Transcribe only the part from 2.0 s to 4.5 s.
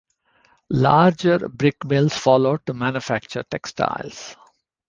followed to manufacture textiles.